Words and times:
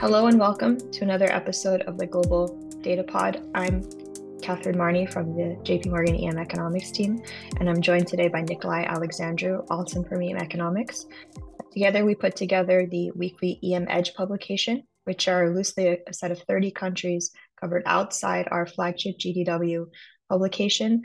Hello 0.00 0.28
and 0.28 0.38
welcome 0.38 0.78
to 0.92 1.02
another 1.02 1.26
episode 1.32 1.82
of 1.82 1.98
the 1.98 2.06
Global 2.06 2.46
Data 2.82 3.02
Pod. 3.02 3.42
I'm 3.56 3.82
Katherine 4.40 4.78
Marney 4.78 5.06
from 5.06 5.34
the 5.34 5.58
JP 5.64 5.88
Morgan 5.88 6.14
EM 6.14 6.38
Economics 6.38 6.92
team, 6.92 7.20
and 7.58 7.68
I'm 7.68 7.82
joined 7.82 8.06
today 8.06 8.28
by 8.28 8.44
Nicolaie 8.44 8.86
Alexandru, 8.86 9.64
also 9.68 10.04
from 10.04 10.22
EM 10.22 10.36
Economics. 10.36 11.06
Together, 11.72 12.04
we 12.04 12.14
put 12.14 12.36
together 12.36 12.86
the 12.86 13.10
weekly 13.16 13.58
EM 13.60 13.86
Edge 13.90 14.14
publication, 14.14 14.84
which 15.02 15.26
are 15.26 15.52
loosely 15.52 15.98
a 16.06 16.14
set 16.14 16.30
of 16.30 16.40
30 16.42 16.70
countries 16.70 17.32
covered 17.60 17.82
outside 17.84 18.46
our 18.52 18.66
flagship 18.68 19.16
GDW 19.18 19.86
publication. 20.30 21.02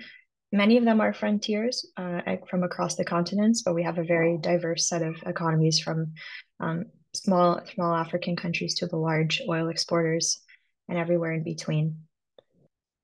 Many 0.52 0.78
of 0.78 0.86
them 0.86 1.02
are 1.02 1.14
frontiers 1.14 1.84
uh, 1.98 2.22
from 2.48 2.62
across 2.62 2.96
the 2.96 3.06
continents, 3.06 3.64
but 3.64 3.74
we 3.74 3.82
have 3.82 3.98
a 3.98 4.04
very 4.04 4.38
diverse 4.38 4.88
set 4.88 5.02
of 5.02 5.16
economies 5.26 5.80
from 5.80 6.14
um, 6.60 6.86
small 7.14 7.62
small 7.74 7.94
African 7.94 8.36
countries 8.36 8.76
to 8.76 8.88
the 8.88 8.98
large 8.98 9.42
oil 9.48 9.70
exporters 9.70 10.42
and 10.90 10.98
everywhere 10.98 11.34
in 11.34 11.44
between. 11.44 11.98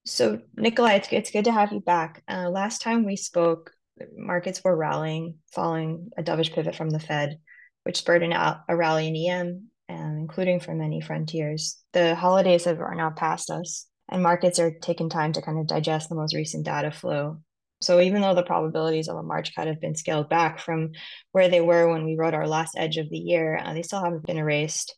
So, 0.05 0.41
Nicolaie, 0.57 0.97
it's, 0.97 1.07
it's 1.11 1.31
good 1.31 1.45
to 1.45 1.51
have 1.51 1.71
you 1.71 1.81
back. 1.81 2.23
Uh, 2.27 2.49
last 2.49 2.81
time 2.81 3.05
we 3.05 3.15
spoke, 3.15 3.71
markets 4.15 4.63
were 4.63 4.75
rallying 4.75 5.35
following 5.53 6.09
a 6.17 6.23
dovish 6.23 6.51
pivot 6.51 6.75
from 6.75 6.89
the 6.89 6.99
Fed, 6.99 7.39
which 7.83 7.97
spurred 7.97 8.23
an, 8.23 8.33
a 8.33 8.75
rally 8.75 9.07
in 9.07 9.15
EM, 9.15 9.69
um, 9.89 10.17
including 10.19 10.59
for 10.59 10.73
many 10.73 11.01
frontiers. 11.01 11.77
The 11.93 12.15
holidays 12.15 12.65
have, 12.65 12.79
are 12.79 12.95
now 12.95 13.11
past 13.11 13.51
us, 13.51 13.87
and 14.09 14.23
markets 14.23 14.57
are 14.57 14.71
taking 14.71 15.09
time 15.09 15.33
to 15.33 15.41
kind 15.41 15.59
of 15.59 15.67
digest 15.67 16.09
the 16.09 16.15
most 16.15 16.33
recent 16.33 16.65
data 16.65 16.91
flow. 16.91 17.41
So 17.81 18.01
even 18.01 18.21
though 18.21 18.35
the 18.35 18.43
probabilities 18.43 19.07
of 19.07 19.17
a 19.17 19.23
March 19.23 19.55
cut 19.55 19.67
have 19.67 19.79
been 19.79 19.95
scaled 19.95 20.29
back 20.29 20.59
from 20.59 20.91
where 21.31 21.47
they 21.47 21.61
were 21.61 21.89
when 21.89 22.05
we 22.05 22.17
wrote 22.17 22.33
our 22.33 22.47
last 22.47 22.75
edge 22.77 22.97
of 22.97 23.09
the 23.09 23.17
year, 23.17 23.57
uh, 23.57 23.73
they 23.73 23.83
still 23.83 24.03
haven't 24.03 24.25
been 24.25 24.37
erased. 24.37 24.95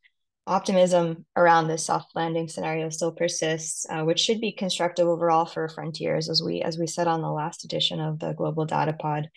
Optimism 0.48 1.26
around 1.36 1.68
this 1.68 1.86
soft 1.86 2.16
landing 2.16 2.48
scenario 2.48 2.90
still 2.90 3.12
persists, 3.12 3.86
uh, 3.90 4.04
which 4.04 4.20
should 4.20 4.42
be 4.42 4.52
constructive 4.52 5.08
overall 5.08 5.46
for 5.46 5.70
frontiers, 5.70 6.30
as 6.30 6.42
we 6.44 6.64
as 6.64 6.80
we 6.80 6.88
said 6.88 7.08
on 7.08 7.22
the 7.22 7.30
last 7.30 7.64
edition 7.64 8.00
of 8.00 8.18
the 8.18 8.34
Global 8.34 8.66
Data 8.66 8.94
Pod. 8.94 9.30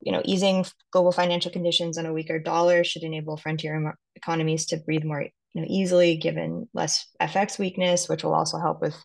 You 0.00 0.12
know, 0.12 0.22
easing 0.24 0.64
global 0.92 1.12
financial 1.12 1.50
conditions 1.50 1.98
and 1.98 2.06
a 2.06 2.12
weaker 2.12 2.38
dollar 2.38 2.84
should 2.84 3.02
enable 3.02 3.36
frontier 3.36 3.94
economies 4.16 4.64
to 4.66 4.78
breathe 4.78 5.04
more 5.04 5.26
you 5.52 5.60
know, 5.60 5.66
easily, 5.68 6.16
given 6.16 6.68
less 6.72 7.06
FX 7.20 7.58
weakness, 7.58 8.08
which 8.08 8.24
will 8.24 8.34
also 8.34 8.58
help 8.58 8.80
with 8.80 8.96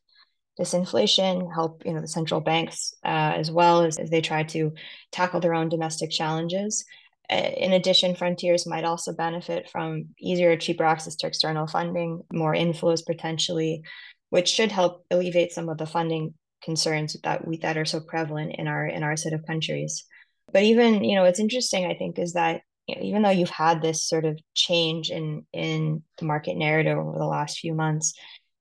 disinflation, 0.60 1.54
help 1.54 1.84
you 1.86 1.94
know 1.94 2.02
the 2.02 2.08
central 2.08 2.42
banks 2.42 2.94
uh, 3.04 3.34
as 3.36 3.52
well 3.52 3.82
as, 3.82 3.98
as 3.98 4.10
they 4.10 4.22
try 4.22 4.44
to 4.44 4.74
tackle 5.12 5.40
their 5.40 5.54
own 5.54 5.70
domestic 5.70 6.12
challenges. 6.12 6.86
In 7.30 7.74
addition, 7.74 8.16
frontiers 8.16 8.68
might 8.68 8.84
also 8.84 9.12
benefit 9.12 9.68
from 9.72 10.10
easier, 10.20 10.56
cheaper 10.58 10.84
access 10.84 11.16
to 11.18 11.28
external 11.28 11.66
funding, 11.66 12.22
more 12.32 12.54
inflows 12.54 13.04
potentially, 13.04 13.82
which 14.30 14.48
should 14.48 14.72
help 14.72 15.04
alleviate 15.10 15.52
some 15.52 15.68
of 15.68 15.80
the 15.80 15.88
funding 15.88 16.36
concerns 16.64 17.16
that 17.24 17.48
we 17.48 17.58
that 17.58 17.78
are 17.78 17.86
so 17.86 18.00
prevalent 18.00 18.56
in 18.58 18.68
our 18.68 18.86
in 18.86 19.04
our 19.04 19.18
set 19.18 19.34
of 19.34 19.46
countries. 19.46 20.06
But 20.54 20.64
even 20.64 21.04
you 21.04 21.16
know, 21.16 21.26
it's 21.26 21.40
interesting. 21.40 21.86
I 21.86 21.96
think 21.96 22.20
is 22.20 22.34
that 22.34 22.62
you 22.88 22.96
know, 22.96 23.02
even 23.02 23.22
though 23.24 23.32
you've 23.32 23.50
had 23.50 23.82
this 23.82 24.08
sort 24.08 24.26
of 24.26 24.40
change 24.54 25.10
in 25.10 25.46
in 25.52 26.04
the 26.20 26.26
market 26.26 26.56
narrative 26.58 26.98
over 26.98 27.18
the 27.18 27.26
last 27.26 27.60
few 27.60 27.74
months, 27.74 28.14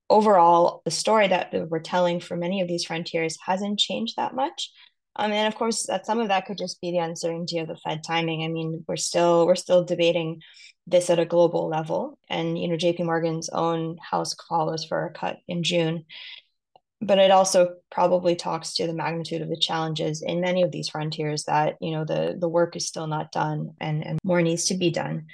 overall, 0.09 0.81
the 0.85 0.91
story 0.91 1.27
that 1.27 1.53
we're 1.69 1.79
telling 1.79 2.19
for 2.19 2.35
many 2.35 2.61
of 2.61 2.67
these 2.67 2.85
frontiers 2.85 3.37
hasn't 3.45 3.79
changed 3.79 4.15
that 4.17 4.35
much. 4.35 4.71
Um, 5.15 5.31
and 5.31 5.47
of 5.47 5.55
course, 5.55 5.85
that 5.87 6.05
some 6.05 6.19
of 6.19 6.27
that 6.27 6.45
could 6.45 6.57
just 6.57 6.81
be 6.81 6.91
the 6.91 6.97
uncertainty 6.97 7.59
of 7.59 7.67
the 7.67 7.77
Fed 7.77 8.03
timing. 8.03 8.43
I 8.43 8.49
mean, 8.49 8.83
we're 8.87 8.97
still 8.97 9.47
we're 9.47 9.55
still 9.55 9.83
debating 9.83 10.41
this 10.87 11.09
at 11.09 11.19
a 11.19 11.25
global 11.25 11.69
level, 11.69 12.19
and 12.29 12.59
you 12.59 12.67
know, 12.67 12.75
J.P. 12.75 13.03
Morgan's 13.03 13.49
own 13.49 13.97
house 13.97 14.33
call 14.33 14.67
was 14.67 14.83
for 14.85 15.05
a 15.05 15.13
cut 15.13 15.37
in 15.47 15.63
June. 15.63 16.05
But 17.01 17.19
it 17.19 17.31
also 17.31 17.75
probably 17.91 18.35
talks 18.35 18.73
to 18.75 18.87
the 18.87 18.93
magnitude 18.93 19.41
of 19.41 19.49
the 19.49 19.59
challenges 19.59 20.21
in 20.21 20.41
many 20.41 20.63
of 20.63 20.71
these 20.71 20.89
frontiers 20.89 21.43
that 21.45 21.75
you 21.79 21.91
know 21.91 22.03
the 22.03 22.35
the 22.37 22.49
work 22.49 22.75
is 22.75 22.87
still 22.87 23.07
not 23.07 23.31
done, 23.31 23.71
and 23.79 24.05
and 24.05 24.19
more 24.23 24.41
needs 24.41 24.65
to 24.65 24.75
be 24.75 24.91
done 24.91 25.27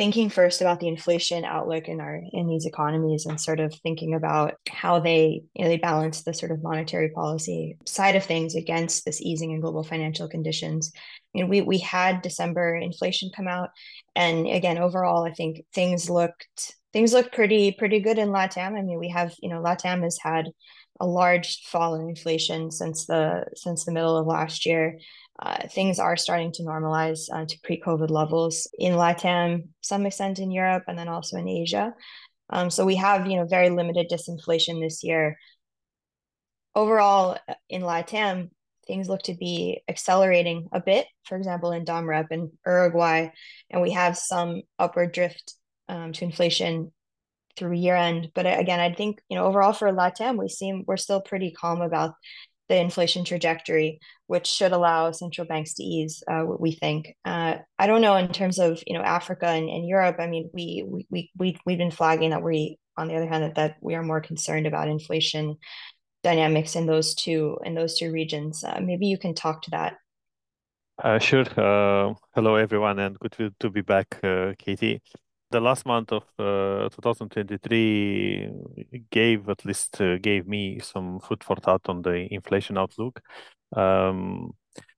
thinking 0.00 0.30
first 0.30 0.62
about 0.62 0.80
the 0.80 0.88
inflation 0.88 1.44
outlook 1.44 1.86
in 1.86 2.00
our 2.00 2.22
in 2.32 2.48
these 2.48 2.64
economies 2.64 3.26
and 3.26 3.38
sort 3.38 3.60
of 3.60 3.74
thinking 3.82 4.14
about 4.14 4.54
how 4.66 4.98
they 4.98 5.42
you 5.52 5.62
know 5.62 5.68
they 5.68 5.76
balance 5.76 6.22
the 6.22 6.32
sort 6.32 6.50
of 6.50 6.62
monetary 6.62 7.10
policy 7.10 7.76
side 7.84 8.16
of 8.16 8.24
things 8.24 8.54
against 8.54 9.04
this 9.04 9.20
easing 9.20 9.50
in 9.50 9.60
global 9.60 9.84
financial 9.84 10.26
conditions. 10.26 10.90
You 11.34 11.42
know 11.42 11.50
we 11.50 11.60
we 11.60 11.76
had 11.76 12.22
december 12.22 12.74
inflation 12.76 13.30
come 13.36 13.46
out 13.46 13.68
and 14.16 14.46
again 14.46 14.78
overall 14.78 15.26
i 15.26 15.34
think 15.34 15.66
things 15.74 16.08
looked 16.08 16.76
things 16.94 17.12
look 17.12 17.30
pretty 17.30 17.70
pretty 17.70 18.00
good 18.00 18.16
in 18.16 18.30
latam. 18.30 18.78
I 18.78 18.80
mean 18.80 18.98
we 18.98 19.10
have 19.10 19.34
you 19.42 19.50
know 19.50 19.60
latam 19.62 20.02
has 20.02 20.18
had 20.18 20.46
a 20.98 21.06
large 21.06 21.62
fall 21.66 21.94
in 21.94 22.08
inflation 22.08 22.70
since 22.70 23.04
the 23.04 23.44
since 23.54 23.84
the 23.84 23.92
middle 23.92 24.16
of 24.16 24.26
last 24.26 24.64
year 24.64 24.98
uh, 25.40 25.66
things 25.68 25.98
are 25.98 26.16
starting 26.16 26.52
to 26.52 26.62
normalize 26.62 27.20
uh, 27.32 27.46
to 27.46 27.58
pre-COVID 27.64 28.10
levels 28.10 28.68
in 28.78 28.92
LATAM, 28.92 29.68
some 29.80 30.04
extent 30.04 30.38
in 30.38 30.50
Europe, 30.50 30.84
and 30.86 30.98
then 30.98 31.08
also 31.08 31.38
in 31.38 31.48
Asia. 31.48 31.94
Um, 32.50 32.68
so 32.68 32.84
we 32.84 32.96
have, 32.96 33.26
you 33.26 33.36
know, 33.36 33.46
very 33.46 33.70
limited 33.70 34.10
disinflation 34.10 34.82
this 34.82 35.02
year. 35.02 35.38
Overall, 36.74 37.38
uh, 37.48 37.54
in 37.70 37.82
LATAM, 37.82 38.50
things 38.86 39.08
look 39.08 39.22
to 39.22 39.34
be 39.34 39.82
accelerating 39.88 40.68
a 40.72 40.80
bit. 40.80 41.06
For 41.24 41.38
example, 41.38 41.72
in 41.72 41.84
DOMREP 41.84 42.26
and 42.30 42.50
Uruguay, 42.66 43.28
and 43.70 43.80
we 43.80 43.92
have 43.92 44.18
some 44.18 44.62
upward 44.78 45.12
drift 45.12 45.54
um, 45.88 46.12
to 46.12 46.24
inflation 46.24 46.92
through 47.56 47.76
year 47.76 47.96
end. 47.96 48.30
But 48.34 48.46
uh, 48.46 48.56
again, 48.58 48.80
I 48.80 48.92
think 48.92 49.20
you 49.28 49.36
know 49.36 49.44
overall 49.44 49.72
for 49.72 49.90
LATAM, 49.90 50.38
we 50.38 50.48
seem 50.48 50.84
we're 50.86 50.96
still 50.96 51.20
pretty 51.20 51.50
calm 51.50 51.80
about 51.80 52.14
the 52.70 52.80
inflation 52.80 53.24
trajectory, 53.24 53.98
which 54.28 54.46
should 54.46 54.70
allow 54.70 55.10
central 55.10 55.44
banks 55.44 55.74
to 55.74 55.82
ease. 55.82 56.22
Uh, 56.30 56.44
we 56.46 56.70
think. 56.70 57.16
Uh, 57.24 57.56
I 57.80 57.88
don't 57.88 58.00
know 58.00 58.14
in 58.14 58.30
terms 58.30 58.60
of 58.60 58.80
you 58.86 58.94
know 58.94 59.02
Africa 59.02 59.46
and, 59.46 59.68
and 59.68 59.86
Europe. 59.86 60.16
I 60.20 60.28
mean, 60.28 60.48
we 60.54 60.84
we 60.86 61.06
we 61.10 61.30
we 61.36 61.58
we've 61.66 61.78
been 61.78 61.90
flagging 61.90 62.30
that 62.30 62.44
we, 62.44 62.78
on 62.96 63.08
the 63.08 63.16
other 63.16 63.26
hand, 63.26 63.42
that, 63.42 63.56
that 63.56 63.76
we 63.80 63.96
are 63.96 64.04
more 64.04 64.20
concerned 64.20 64.68
about 64.68 64.88
inflation 64.88 65.56
dynamics 66.22 66.76
in 66.76 66.86
those 66.86 67.14
two 67.16 67.58
in 67.64 67.74
those 67.74 67.98
two 67.98 68.12
regions. 68.12 68.62
Uh, 68.62 68.80
maybe 68.80 69.06
you 69.06 69.18
can 69.18 69.34
talk 69.34 69.62
to 69.62 69.70
that. 69.72 69.96
Uh, 71.02 71.18
sure. 71.18 71.46
Uh, 71.56 72.14
hello, 72.34 72.54
everyone, 72.54 73.00
and 73.00 73.18
good 73.18 73.32
to, 73.32 73.50
to 73.58 73.70
be 73.70 73.80
back, 73.80 74.20
uh, 74.22 74.52
Katie 74.58 75.00
the 75.50 75.60
last 75.60 75.84
month 75.84 76.12
of 76.12 76.22
uh, 76.38 76.88
2023 76.90 78.50
gave 79.10 79.48
at 79.48 79.64
least 79.64 80.00
uh, 80.00 80.16
gave 80.18 80.46
me 80.46 80.78
some 80.80 81.20
food 81.20 81.42
for 81.42 81.56
thought 81.56 81.88
on 81.88 82.02
the 82.02 82.32
inflation 82.32 82.78
outlook. 82.78 83.20
Um, 83.74 84.52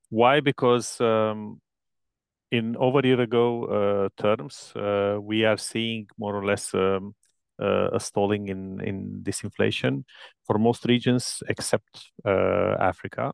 why? 0.09 0.39
Because 0.41 1.01
um, 1.01 1.59
in 2.51 2.75
over 2.77 2.99
a 2.99 3.05
year 3.07 3.21
ago 3.21 3.65
uh, 3.65 4.21
terms, 4.21 4.71
uh, 4.75 5.17
we 5.19 5.43
are 5.43 5.57
seeing 5.57 6.07
more 6.17 6.35
or 6.35 6.45
less 6.45 6.73
um, 6.73 7.15
uh, 7.59 7.89
a 7.91 7.99
stalling 7.99 8.47
in 8.47 8.79
in 8.81 9.21
disinflation 9.23 10.03
for 10.45 10.59
most 10.59 10.85
regions 10.85 11.41
except 11.49 12.11
uh, 12.25 12.75
Africa. 12.79 13.33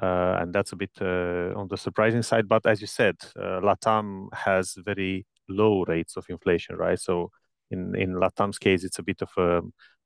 and 0.00 0.52
that's 0.54 0.72
a 0.72 0.76
bit 0.76 0.92
on 1.02 1.68
the 1.68 1.76
surprising 1.76 2.22
side. 2.22 2.48
But 2.48 2.66
as 2.66 2.80
you 2.80 2.86
said, 2.86 3.16
LATAM 3.36 4.32
has 4.32 4.76
very 4.84 5.26
low 5.48 5.84
rates 5.84 6.16
of 6.16 6.26
inflation, 6.28 6.76
right? 6.76 6.98
So 6.98 7.30
in 7.70 7.94
in 7.94 8.14
Latam's 8.14 8.58
case, 8.58 8.84
it's 8.84 8.98
a 8.98 9.02
bit 9.02 9.22
of 9.22 9.30
a, 9.36 9.62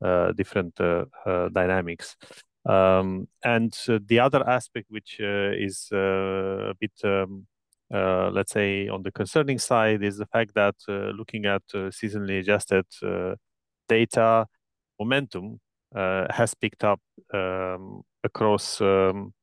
a 0.06 0.32
different 0.34 0.80
uh, 0.80 1.04
uh, 1.26 1.48
dynamics. 1.48 2.16
Um, 2.64 3.28
and 3.44 3.76
uh, 3.88 3.98
the 4.06 4.20
other 4.20 4.48
aspect, 4.48 4.86
which 4.88 5.18
uh, 5.20 5.50
is 5.52 5.88
uh, 5.92 6.70
a 6.70 6.74
bit, 6.78 6.92
um, 7.04 7.46
uh, 7.92 8.30
let's 8.30 8.52
say, 8.52 8.88
on 8.88 9.02
the 9.02 9.10
concerning 9.10 9.58
side, 9.58 10.02
is 10.02 10.16
the 10.16 10.26
fact 10.26 10.54
that 10.54 10.74
looking 10.88 11.46
at 11.46 11.62
seasonally 11.72 12.40
adjusted 12.40 12.86
data, 13.88 14.46
momentum 14.98 15.60
has 15.94 16.54
picked 16.54 16.84
up 16.84 17.00
um, 17.34 18.02
across 18.24 18.80
um, 18.80 19.34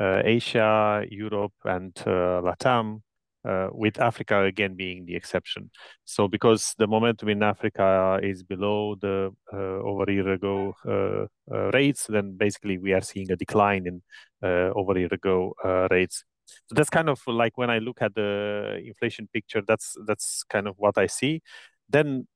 Asia, 0.00 1.04
Europe, 1.08 1.54
and 1.64 1.94
Latam 1.94 3.02
uh, 3.44 3.68
with 3.72 4.00
Africa 4.00 4.44
again 4.44 4.74
being 4.74 5.06
the 5.06 5.14
exception. 5.14 5.70
So 6.04 6.28
because 6.28 6.74
the 6.78 6.86
momentum 6.86 7.28
in 7.28 7.42
Africa 7.42 8.18
is 8.22 8.42
below 8.42 8.96
the 9.00 9.30
uh, 9.52 9.56
over 9.56 10.10
year 10.10 10.32
ago 10.32 10.74
uh, 10.86 11.26
uh 11.54 11.70
rates, 11.72 12.06
then 12.08 12.36
basically 12.36 12.78
we 12.78 12.92
are 12.92 13.00
seeing 13.02 13.30
a 13.30 13.36
decline 13.36 13.86
in 13.86 14.02
uh, 14.42 14.70
over 14.74 14.98
year 14.98 15.12
ago 15.12 15.54
uh, 15.64 15.88
rates. 15.90 16.24
So 16.66 16.74
that's 16.74 16.90
kind 16.90 17.08
of 17.08 17.20
like 17.26 17.56
when 17.56 17.70
I 17.70 17.78
look 17.78 18.02
at 18.02 18.14
the 18.14 18.80
inflation 18.84 19.28
picture, 19.32 19.62
that's 19.66 19.94
that's 20.06 20.44
kind 20.44 20.68
of 20.68 20.74
what 20.76 20.98
I 20.98 21.06
see. 21.06 21.42
Then 21.88 22.26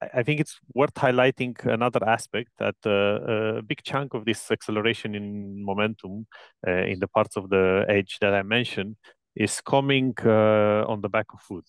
I 0.00 0.22
think 0.22 0.40
it's 0.40 0.60
worth 0.74 0.94
highlighting 0.94 1.64
another 1.66 2.04
aspect 2.08 2.50
that 2.58 2.76
uh, 2.86 3.58
a 3.58 3.62
big 3.62 3.82
chunk 3.82 4.14
of 4.14 4.24
this 4.24 4.50
acceleration 4.50 5.14
in 5.14 5.64
momentum 5.64 6.26
uh, 6.66 6.84
in 6.84 7.00
the 7.00 7.08
parts 7.08 7.36
of 7.36 7.50
the 7.50 7.84
edge 7.88 8.18
that 8.20 8.32
I 8.32 8.42
mentioned 8.42 8.96
is 9.38 9.60
coming 9.60 10.12
uh, 10.24 10.84
on 10.88 11.00
the 11.00 11.08
back 11.08 11.26
of 11.32 11.40
food. 11.40 11.64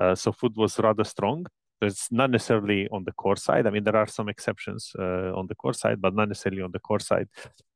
Uh, 0.00 0.14
so 0.14 0.32
food 0.32 0.56
was 0.56 0.78
rather 0.78 1.04
strong. 1.04 1.44
it's 1.82 2.12
not 2.12 2.30
necessarily 2.30 2.88
on 2.92 3.02
the 3.04 3.12
core 3.12 3.36
side. 3.36 3.66
I 3.66 3.70
mean, 3.70 3.82
there 3.82 3.96
are 3.96 4.06
some 4.06 4.28
exceptions 4.28 4.92
uh, 4.96 5.32
on 5.38 5.48
the 5.48 5.56
core 5.56 5.74
side, 5.74 6.00
but 6.00 6.14
not 6.14 6.28
necessarily 6.28 6.62
on 6.62 6.70
the 6.70 6.78
core 6.78 7.00
side. 7.00 7.28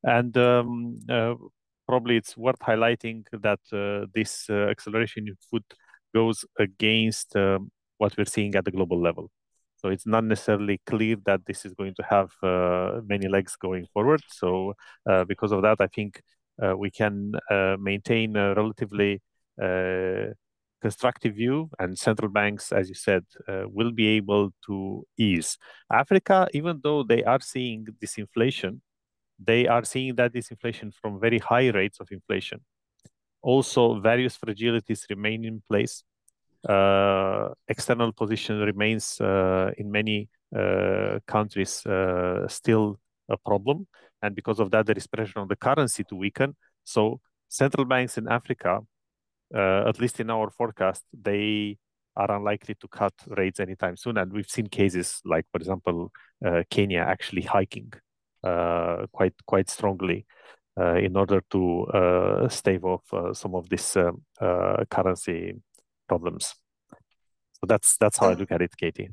And 0.05 0.37
um, 0.37 1.01
probably 1.89 2.17
it's 2.17 2.37
worth 2.37 2.61
highlighting 2.61 3.25
that 3.33 3.59
uh, 3.73 4.07
this 4.15 4.47
uh, 4.49 4.69
acceleration 4.71 5.27
in 5.27 5.35
food 5.51 5.65
goes 6.15 6.45
against 6.59 7.35
um, 7.35 7.71
what 7.99 8.17
we're 8.17 8.33
seeing 8.37 8.55
at 8.55 8.65
the 8.65 8.71
global 8.71 9.01
level. 9.01 9.29
So 9.79 9.89
it's 9.89 10.07
not 10.07 10.25
necessarily 10.25 10.81
clear 10.87 11.17
that 11.27 11.41
this 11.47 11.67
is 11.67 11.75
going 11.75 11.95
to 11.97 12.05
have 12.09 12.31
uh, 12.43 13.01
many 13.05 13.27
legs 13.29 13.57
going 13.57 13.87
forward. 13.93 14.23
So 14.29 14.75
because 15.29 15.53
of 15.53 15.63
that, 15.63 15.79
I 15.81 15.89
think 15.89 16.23
we 16.77 16.91
can 16.91 17.33
maintain 17.79 18.37
a 18.37 18.55
relatively 18.55 19.21
constructive 20.83 21.35
view, 21.35 21.71
and 21.79 21.99
central 21.99 22.31
banks, 22.31 22.73
as 22.73 22.89
you 22.89 22.95
said, 22.95 23.25
uh, 23.49 23.65
will 23.67 23.91
be 23.91 24.07
able 24.07 24.53
to 24.67 25.05
ease. 25.19 25.59
Africa, 25.91 26.47
even 26.53 26.81
though 26.83 27.03
they 27.03 27.25
are 27.25 27.41
seeing 27.41 27.87
disinflation, 28.03 28.81
they 29.39 29.67
are 29.67 29.85
seeing 29.85 30.15
that 30.15 30.33
disinflation 30.33 30.93
from 30.95 31.21
very 31.21 31.39
high 31.39 31.69
rates 31.71 31.99
of 32.01 32.09
inflation. 32.11 32.61
Also, 33.43 34.01
various 34.01 34.37
fragilities 34.37 35.09
remain 35.11 35.45
in 35.45 35.63
place. 35.69 36.05
Uh, 36.69 37.49
external 37.69 38.13
position 38.13 38.61
remains 38.61 39.21
uh, 39.21 39.71
in 39.79 39.91
many 39.91 40.29
uh, 40.57 41.19
countries 41.27 41.85
uh, 41.87 42.47
still 42.49 42.99
a 43.29 43.37
problem, 43.37 43.87
and 44.27 44.35
because 44.35 44.61
of 44.61 44.71
that, 44.73 44.87
there 44.87 44.97
is 44.97 45.07
pressure 45.07 45.39
on 45.39 45.49
the 45.49 45.57
currency 45.57 46.05
to 46.05 46.15
weaken. 46.17 46.57
So, 46.85 47.21
central 47.49 47.85
banks 47.85 48.19
in 48.19 48.29
Africa 48.29 48.81
uh, 49.55 49.85
at 49.89 50.01
least 50.01 50.21
in 50.21 50.31
our 50.31 50.51
forecast, 50.51 51.05
they 51.13 51.79
are 52.17 52.31
unlikely 52.31 52.75
to 52.81 52.89
cut 52.89 53.13
rates 53.27 53.61
anytime 53.61 53.97
soon. 53.97 54.17
And 54.19 54.33
we've 54.33 54.49
seen 54.49 54.67
cases 54.67 55.21
like, 55.25 55.45
for 55.53 55.59
example, 55.59 56.13
uh, 56.45 56.63
Kenya 56.71 57.01
actually 57.01 57.43
hiking 57.43 57.93
uh, 58.43 59.07
quite 59.13 59.35
quite 59.47 59.69
strongly 59.69 60.27
uh, 60.79 60.95
in 60.95 61.17
order 61.17 61.43
to 61.51 61.85
uh, 61.87 62.49
stave 62.49 62.85
off 62.85 63.03
uh, 63.13 63.33
some 63.35 63.55
of 63.55 63.69
these 63.69 63.97
um, 63.97 64.23
currency 64.91 65.55
problems. 66.09 66.55
So 67.53 67.67
that's 67.67 67.97
that's 67.99 68.19
how 68.19 68.31
I 68.31 68.35
look 68.35 68.53
at 68.53 68.63
it, 68.63 68.77
Katie. 68.77 69.11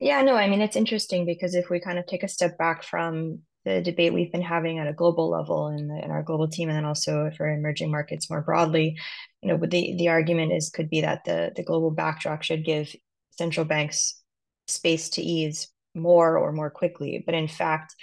Yeah, 0.00 0.22
no, 0.22 0.36
I 0.36 0.48
mean 0.48 0.60
it's 0.60 0.76
interesting 0.76 1.26
because 1.26 1.54
if 1.54 1.70
we 1.70 1.80
kind 1.80 1.98
of 1.98 2.06
take 2.06 2.22
a 2.22 2.28
step 2.28 2.56
back 2.58 2.82
from 2.82 3.40
the 3.68 3.82
debate 3.82 4.14
we've 4.14 4.32
been 4.32 4.40
having 4.40 4.78
at 4.78 4.86
a 4.88 4.92
global 4.92 5.28
level 5.28 5.68
in, 5.68 5.88
the, 5.88 6.02
in 6.02 6.10
our 6.10 6.22
global 6.22 6.48
team, 6.48 6.68
and 6.68 6.76
then 6.76 6.84
also 6.86 7.30
for 7.36 7.46
emerging 7.48 7.90
markets 7.90 8.30
more 8.30 8.40
broadly, 8.40 8.96
you 9.42 9.48
know, 9.48 9.58
the 9.58 9.94
the 9.98 10.08
argument 10.08 10.52
is 10.52 10.70
could 10.70 10.88
be 10.88 11.02
that 11.02 11.24
the 11.24 11.52
the 11.54 11.62
global 11.62 11.90
backdrop 11.90 12.42
should 12.42 12.64
give 12.64 12.94
central 13.32 13.66
banks 13.66 14.22
space 14.66 15.10
to 15.10 15.22
ease 15.22 15.68
more 15.94 16.38
or 16.38 16.52
more 16.52 16.70
quickly. 16.70 17.22
But 17.24 17.34
in 17.34 17.48
fact, 17.48 17.94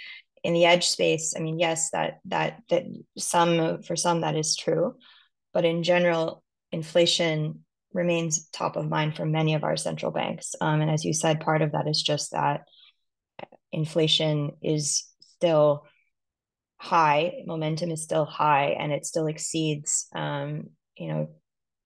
in 0.44 0.54
the 0.54 0.64
edge 0.64 0.86
space, 0.86 1.34
I 1.36 1.40
mean, 1.40 1.58
yes, 1.58 1.90
that 1.90 2.20
that 2.26 2.62
that 2.70 2.84
some 3.18 3.82
for 3.82 3.96
some 3.96 4.20
that 4.20 4.36
is 4.36 4.56
true, 4.56 4.94
but 5.52 5.64
in 5.64 5.82
general, 5.82 6.44
inflation 6.70 7.64
remains 7.92 8.48
top 8.50 8.76
of 8.76 8.88
mind 8.88 9.16
for 9.16 9.26
many 9.26 9.54
of 9.54 9.64
our 9.64 9.76
central 9.76 10.12
banks. 10.12 10.54
Um, 10.60 10.80
and 10.80 10.90
as 10.90 11.04
you 11.04 11.12
said, 11.12 11.40
part 11.40 11.62
of 11.62 11.72
that 11.72 11.88
is 11.88 12.02
just 12.02 12.32
that 12.32 12.68
inflation 13.72 14.52
is 14.62 15.04
still 15.38 15.84
high, 16.78 17.42
momentum 17.46 17.90
is 17.90 18.02
still 18.02 18.24
high, 18.24 18.76
and 18.78 18.92
it 18.92 19.06
still 19.06 19.26
exceeds, 19.26 20.06
um, 20.14 20.70
you 20.96 21.08
know, 21.08 21.28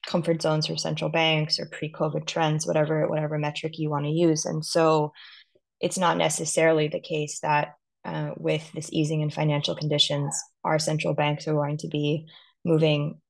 comfort 0.06 0.42
zones 0.42 0.66
for 0.66 0.76
central 0.76 1.10
banks 1.10 1.60
or 1.60 1.66
pre-COVID 1.66 2.26
trends, 2.26 2.66
whatever 2.66 3.08
whatever 3.08 3.38
metric 3.38 3.78
you 3.78 3.90
want 3.90 4.06
to 4.06 4.10
use. 4.10 4.44
And 4.44 4.64
so, 4.64 5.12
it's 5.80 5.98
not 5.98 6.16
necessarily 6.16 6.88
the 6.88 7.00
case 7.00 7.40
that 7.40 7.74
uh, 8.04 8.30
with 8.36 8.70
this 8.72 8.90
easing 8.92 9.20
in 9.20 9.30
financial 9.30 9.74
conditions, 9.74 10.38
our 10.64 10.78
central 10.78 11.14
banks 11.14 11.46
are 11.48 11.54
going 11.54 11.78
to 11.78 11.88
be 11.88 12.26
moving 12.64 13.20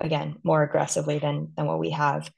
again 0.00 0.36
more 0.42 0.62
aggressively 0.62 1.18
than 1.18 1.52
than 1.56 1.66
what 1.66 1.78
we 1.78 1.90
have. 1.90 2.30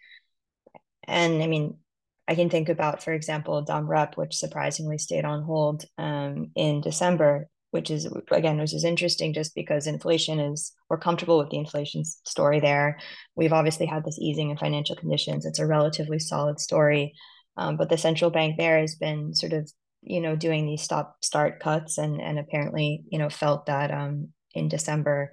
And 1.07 1.43
I 1.43 1.47
mean, 1.47 1.79
I 2.29 2.35
can 2.35 2.49
think 2.49 2.69
about, 2.69 3.03
for 3.03 3.13
example, 3.13 3.65
DomRep, 3.65 4.17
which 4.17 4.37
surprisingly 4.37 4.99
stayed 4.99 5.25
on 5.25 5.43
hold 5.43 5.85
um, 5.99 6.53
in 6.55 6.81
December, 6.81 7.49
which 7.71 7.91
is 7.91 8.09
again, 8.31 8.59
which 8.59 8.75
is 8.75 8.85
interesting 8.85 9.33
just 9.33 9.55
because 9.55 9.87
inflation 9.87 10.39
is 10.39 10.73
we're 10.89 10.99
comfortable 10.99 11.39
with 11.39 11.51
the 11.51 11.59
inflation 11.59 12.05
story 12.05 12.61
there. 12.61 12.99
We've 13.35 13.53
obviously 13.53 13.87
had 13.87 14.05
this 14.05 14.19
easing 14.21 14.51
in 14.51 14.57
financial 14.57 14.97
conditions. 14.97 15.45
It's 15.45 15.59
a 15.59 15.67
relatively 15.67 16.19
solid 16.19 16.61
story, 16.61 17.15
um, 17.57 17.77
but 17.77 17.89
the 17.89 17.99
central 17.99 18.31
bank 18.31 18.57
there 18.59 18.81
has 18.81 18.95
been 18.97 19.35
sort 19.35 19.53
of 19.53 19.71
you 20.03 20.21
know 20.21 20.35
doing 20.35 20.67
these 20.67 20.83
stop 20.83 21.17
start 21.23 21.61
cuts 21.61 21.99
and 21.99 22.21
and 22.21 22.39
apparently 22.39 23.03
you 23.11 23.19
know 23.19 23.29
felt 23.29 23.67
that 23.67 23.91
um, 23.91 24.29
in 24.55 24.69
December 24.69 25.33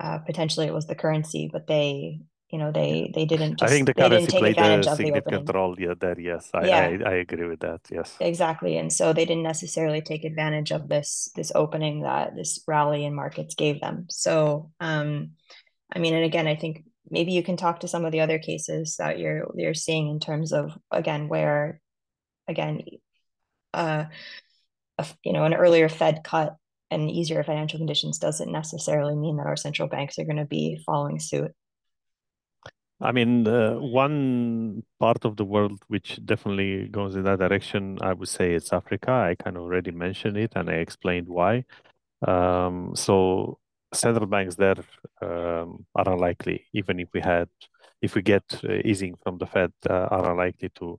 uh, 0.00 0.18
potentially 0.18 0.66
it 0.66 0.74
was 0.74 0.86
the 0.86 0.94
currency, 0.94 1.50
but 1.52 1.66
they 1.66 2.20
you 2.50 2.58
know 2.58 2.72
they 2.72 3.10
they 3.14 3.24
didn't 3.24 3.58
just, 3.58 3.70
i 3.70 3.74
think 3.74 3.86
the 3.86 3.94
currency 3.94 4.38
played 4.38 4.58
a 4.58 4.82
significant 4.82 5.50
role 5.52 5.74
yeah 5.78 5.94
there 5.98 6.18
yes 6.18 6.48
I, 6.54 6.66
yeah. 6.66 6.78
I, 6.78 7.10
I 7.10 7.14
agree 7.16 7.46
with 7.46 7.60
that 7.60 7.80
yes. 7.90 8.16
Exactly 8.20 8.78
and 8.78 8.92
so 8.92 9.12
they 9.12 9.24
didn't 9.24 9.42
necessarily 9.42 10.00
take 10.00 10.24
advantage 10.24 10.72
of 10.72 10.88
this 10.88 11.30
this 11.36 11.52
opening 11.54 12.02
that 12.02 12.34
this 12.34 12.60
rally 12.66 13.04
in 13.04 13.14
markets 13.14 13.54
gave 13.54 13.80
them. 13.80 14.06
So 14.08 14.70
um 14.80 15.32
i 15.94 15.98
mean 15.98 16.14
and 16.14 16.24
again 16.24 16.46
i 16.46 16.56
think 16.56 16.84
maybe 17.10 17.32
you 17.32 17.42
can 17.42 17.56
talk 17.56 17.80
to 17.80 17.88
some 17.88 18.04
of 18.04 18.12
the 18.12 18.20
other 18.20 18.38
cases 18.38 18.96
that 18.98 19.18
you're 19.18 19.50
you're 19.54 19.74
seeing 19.74 20.08
in 20.08 20.20
terms 20.20 20.52
of 20.52 20.72
again 20.90 21.28
where 21.28 21.80
again 22.46 22.82
uh 23.74 24.04
a, 24.98 25.06
you 25.22 25.32
know 25.32 25.44
an 25.44 25.54
earlier 25.54 25.88
fed 25.88 26.20
cut 26.24 26.56
and 26.90 27.10
easier 27.10 27.44
financial 27.44 27.78
conditions 27.78 28.18
doesn't 28.18 28.50
necessarily 28.50 29.14
mean 29.14 29.36
that 29.36 29.46
our 29.46 29.56
central 29.56 29.88
banks 29.88 30.18
are 30.18 30.24
going 30.24 30.36
to 30.36 30.46
be 30.46 30.82
following 30.86 31.20
suit 31.20 31.52
I 33.00 33.12
mean, 33.12 33.46
uh, 33.46 33.74
one 33.74 34.82
part 34.98 35.24
of 35.24 35.36
the 35.36 35.44
world 35.44 35.80
which 35.86 36.18
definitely 36.24 36.88
goes 36.88 37.14
in 37.14 37.22
that 37.24 37.38
direction, 37.38 37.98
I 38.02 38.12
would 38.12 38.28
say 38.28 38.54
it's 38.54 38.72
Africa. 38.72 39.12
I 39.12 39.36
kind 39.36 39.56
of 39.56 39.62
already 39.62 39.92
mentioned 39.92 40.36
it 40.36 40.52
and 40.56 40.68
I 40.68 40.74
explained 40.74 41.28
why. 41.28 41.64
Um, 42.26 42.94
so 42.96 43.58
central 43.94 44.26
banks 44.26 44.56
there 44.56 44.76
um, 45.22 45.86
are 45.94 46.12
unlikely, 46.12 46.66
even 46.74 47.00
if 47.00 47.08
we 47.14 47.20
had, 47.20 47.48
if 48.02 48.14
we 48.16 48.22
get 48.22 48.44
uh, 48.64 48.74
easing 48.84 49.14
from 49.22 49.38
the 49.38 49.46
Fed, 49.46 49.72
uh, 49.88 50.08
are 50.10 50.32
unlikely 50.32 50.70
to 50.76 50.98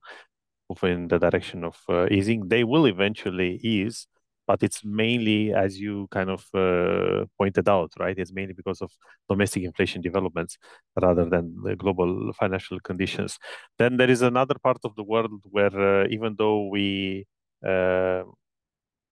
move 0.69 0.83
in 0.83 1.07
the 1.09 1.19
direction 1.19 1.63
of 1.65 1.77
uh, 1.89 2.07
easing. 2.11 2.47
They 2.47 2.63
will 2.63 2.85
eventually 2.87 3.55
ease, 3.57 4.07
but 4.49 4.63
it's 4.63 4.83
mainly, 4.83 5.53
as 5.53 5.79
you 5.79 6.07
kind 6.09 6.31
of 6.35 6.41
uh, 6.55 7.23
pointed 7.37 7.69
out, 7.69 7.91
right? 7.99 8.17
It's 8.17 8.33
mainly 8.33 8.55
because 8.61 8.81
of 8.81 8.89
domestic 9.29 9.61
inflation 9.61 10.01
developments 10.01 10.57
rather 10.99 11.25
than 11.33 11.45
the 11.63 11.75
global 11.75 12.33
financial 12.33 12.79
conditions. 12.79 13.37
Then 13.77 13.97
there 13.97 14.09
is 14.09 14.23
another 14.23 14.55
part 14.63 14.79
of 14.83 14.95
the 14.95 15.03
world 15.03 15.43
where, 15.43 15.75
uh, 16.01 16.07
even 16.09 16.35
though 16.39 16.67
we 16.67 17.27
uh, 17.63 18.23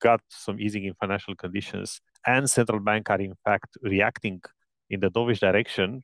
got 0.00 0.20
some 0.28 0.58
easing 0.58 0.84
in 0.86 0.94
financial 0.94 1.36
conditions 1.36 2.00
and 2.26 2.50
central 2.50 2.80
bank 2.80 3.08
are 3.08 3.20
in 3.20 3.34
fact 3.44 3.70
reacting 3.80 4.40
in 4.90 4.98
the 4.98 5.10
dovish 5.16 5.38
direction, 5.38 6.02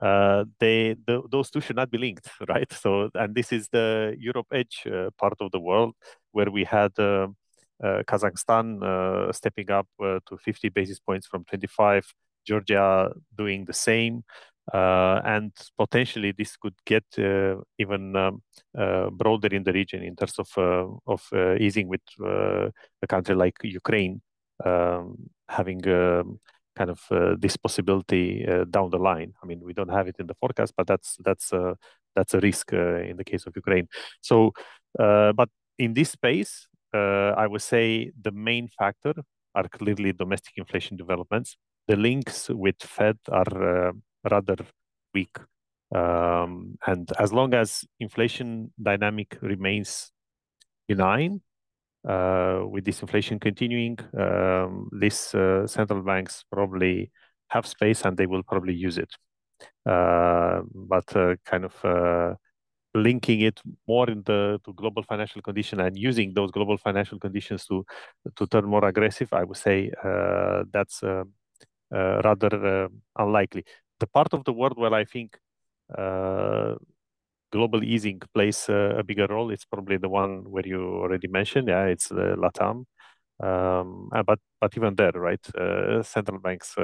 uh, 0.00 0.44
they 0.58 0.96
the, 1.06 1.20
those 1.30 1.50
two 1.50 1.60
should 1.60 1.76
not 1.76 1.90
be 1.90 1.98
linked, 1.98 2.30
right? 2.48 2.72
So, 2.72 3.10
and 3.14 3.34
this 3.34 3.52
is 3.52 3.68
the 3.68 4.16
Europe 4.18 4.46
edge 4.54 4.86
uh, 4.86 5.10
part 5.18 5.36
of 5.40 5.50
the 5.50 5.60
world 5.60 5.92
where 6.32 6.50
we 6.50 6.64
had 6.64 6.98
uh, 6.98 7.26
Kazakhstan 7.82 8.82
uh, 8.82 9.32
stepping 9.32 9.70
up 9.70 9.86
uh, 10.02 10.20
to 10.28 10.36
50 10.36 10.68
basis 10.70 10.98
points 10.98 11.26
from 11.26 11.44
25, 11.44 12.04
Georgia 12.46 13.10
doing 13.36 13.64
the 13.64 13.72
same. 13.72 14.24
Uh, 14.72 15.20
and 15.24 15.52
potentially 15.76 16.32
this 16.32 16.56
could 16.56 16.74
get 16.84 17.04
uh, 17.18 17.56
even 17.78 18.14
um, 18.14 18.42
uh, 18.78 19.10
broader 19.10 19.48
in 19.48 19.64
the 19.64 19.72
region 19.72 20.02
in 20.02 20.14
terms 20.14 20.38
of 20.38 20.48
of 21.06 21.22
easing 21.58 21.88
with 21.88 22.02
a 22.20 23.06
country 23.08 23.34
like 23.34 23.56
Ukraine 23.64 24.20
um, 24.64 25.16
having 25.48 25.80
um, 25.88 26.38
kind 26.76 26.90
of 26.90 27.00
this 27.40 27.56
possibility 27.56 28.46
down 28.70 28.90
the 28.90 28.98
line. 28.98 29.32
I 29.42 29.46
mean, 29.46 29.60
we 29.64 29.72
don't 29.72 29.88
have 29.90 30.06
it 30.06 30.16
in 30.20 30.26
the 30.28 30.34
forecast, 30.34 30.74
but 30.76 30.86
that's 30.86 31.16
that's 31.24 31.52
that's 32.14 32.34
a 32.34 32.40
risk 32.40 32.72
in 32.72 33.16
the 33.16 33.24
case 33.24 33.46
of 33.46 33.56
Ukraine. 33.56 33.88
So, 34.20 34.52
but 34.96 35.48
in 35.78 35.94
this 35.94 36.10
space, 36.10 36.68
uh, 36.68 36.69
I 36.98 37.46
would 37.46 37.62
say 37.62 38.12
the 38.20 38.32
main 38.32 38.68
factor 38.68 39.14
are 39.54 39.68
clearly 39.68 40.12
domestic 40.12 40.54
inflation 40.56 40.96
developments. 40.96 41.56
The 41.88 41.96
links 41.96 42.48
with 42.48 42.80
Fed 42.80 43.18
are 43.28 43.88
uh, 43.88 43.92
rather 44.30 44.56
weak. 45.14 45.36
Um, 45.94 46.78
and 46.86 47.10
as 47.18 47.32
long 47.32 47.54
as 47.54 47.84
inflation 47.98 48.72
dynamic 48.80 49.38
remains 49.42 50.12
benign, 50.86 51.42
uh, 52.08 52.62
with 52.66 52.84
this 52.84 53.02
inflation 53.02 53.38
continuing, 53.38 53.98
um, 54.18 54.88
these 54.92 55.34
uh, 55.34 55.66
central 55.66 56.02
banks 56.02 56.44
probably 56.50 57.10
have 57.48 57.66
space 57.66 58.04
and 58.04 58.16
they 58.16 58.26
will 58.26 58.42
probably 58.42 58.74
use 58.74 58.98
it. 58.98 59.10
Uh, 59.84 60.62
but 60.74 61.14
uh, 61.16 61.34
kind 61.44 61.64
of 61.64 62.36
linking 62.94 63.40
it 63.42 63.60
more 63.86 64.10
into 64.10 64.58
to 64.64 64.72
global 64.74 65.02
financial 65.02 65.42
condition 65.42 65.80
and 65.80 65.96
using 65.98 66.34
those 66.34 66.50
global 66.50 66.76
financial 66.78 67.18
conditions 67.18 67.64
to 67.66 67.84
to 68.36 68.46
turn 68.46 68.64
more 68.66 68.84
aggressive, 68.84 69.32
I 69.32 69.44
would 69.44 69.56
say 69.56 69.90
uh, 70.04 70.64
that's 70.72 71.02
uh, 71.02 71.24
uh, 71.94 72.20
rather 72.24 72.84
uh, 72.84 72.88
unlikely. 73.18 73.64
The 74.00 74.06
part 74.06 74.32
of 74.34 74.44
the 74.44 74.52
world 74.52 74.78
where 74.78 74.94
I 74.94 75.04
think 75.04 75.38
uh, 75.96 76.74
global 77.52 77.84
easing 77.84 78.20
plays 78.34 78.68
a 78.68 79.02
bigger 79.06 79.26
role, 79.28 79.50
it's 79.50 79.64
probably 79.64 79.96
the 79.98 80.08
one 80.08 80.44
where 80.50 80.66
you 80.66 80.82
already 80.82 81.28
mentioned. 81.28 81.68
Yeah, 81.68 81.86
it's 81.86 82.10
LATAM. 82.10 82.84
Um, 83.42 84.10
but 84.26 84.38
but 84.60 84.76
even 84.76 84.94
there, 84.96 85.12
right? 85.12 85.44
central 86.04 86.38
banks 86.40 86.74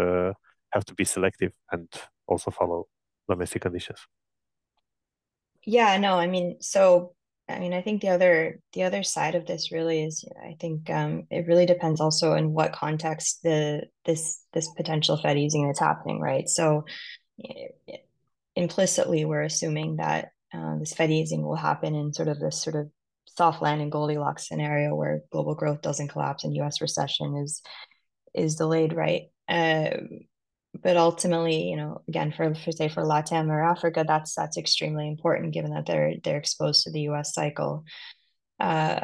have 0.72 0.84
to 0.86 0.94
be 0.94 1.04
selective 1.04 1.52
and 1.72 1.88
also 2.26 2.50
follow 2.50 2.86
domestic 3.28 3.62
conditions. 3.62 4.00
Yeah, 5.66 5.98
no, 5.98 6.14
I 6.14 6.28
mean, 6.28 6.58
so 6.60 7.14
I 7.48 7.58
mean, 7.58 7.74
I 7.74 7.82
think 7.82 8.00
the 8.00 8.08
other 8.08 8.60
the 8.72 8.84
other 8.84 9.02
side 9.02 9.34
of 9.34 9.46
this 9.46 9.70
really 9.72 10.02
is, 10.02 10.24
I 10.42 10.56
think 10.60 10.88
um, 10.90 11.26
it 11.30 11.46
really 11.46 11.66
depends 11.66 12.00
also 12.00 12.34
in 12.34 12.52
what 12.52 12.72
context 12.72 13.40
the 13.42 13.82
this 14.04 14.42
this 14.52 14.68
potential 14.76 15.16
Fed 15.16 15.36
easing 15.38 15.66
that's 15.66 15.80
happening, 15.80 16.20
right? 16.20 16.48
So 16.48 16.84
implicitly, 18.54 19.24
we're 19.24 19.42
assuming 19.42 19.96
that 19.96 20.30
uh, 20.54 20.78
this 20.78 20.94
Fed 20.94 21.10
easing 21.10 21.42
will 21.42 21.56
happen 21.56 21.94
in 21.94 22.12
sort 22.12 22.28
of 22.28 22.40
this 22.40 22.62
sort 22.62 22.76
of 22.76 22.90
soft 23.26 23.60
landing 23.60 23.90
Goldilocks 23.90 24.48
scenario 24.48 24.94
where 24.94 25.22
global 25.30 25.54
growth 25.54 25.82
doesn't 25.82 26.08
collapse 26.08 26.44
and 26.44 26.54
U.S. 26.56 26.80
recession 26.80 27.36
is 27.36 27.62
is 28.34 28.56
delayed, 28.56 28.92
right? 28.92 29.24
Uh, 29.48 29.90
but 30.82 30.96
ultimately, 30.96 31.64
you 31.64 31.76
know, 31.76 32.02
again, 32.08 32.32
for, 32.32 32.54
for 32.54 32.72
say 32.72 32.88
for 32.88 33.02
Latam 33.02 33.48
or 33.48 33.62
Africa, 33.62 34.04
that's 34.06 34.34
that's 34.34 34.56
extremely 34.56 35.08
important 35.08 35.54
given 35.54 35.72
that 35.72 35.86
they're 35.86 36.14
they're 36.22 36.38
exposed 36.38 36.84
to 36.84 36.90
the 36.90 37.02
U.S. 37.02 37.34
cycle. 37.34 37.84
Uh, 38.58 39.00